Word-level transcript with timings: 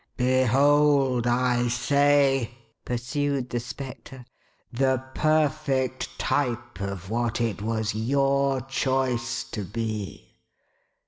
"Behold, 0.17 1.27
I 1.27 1.67
say," 1.67 2.57
pursued 2.85 3.51
the 3.51 3.59
Spectre, 3.59 4.25
"the 4.73 4.97
perfect 5.13 6.17
type 6.17 6.79
of 6.81 7.11
what 7.11 7.39
it 7.39 7.61
was 7.61 7.93
your 7.93 8.61
choice 8.61 9.43
to 9.51 9.63
be. 9.63 10.39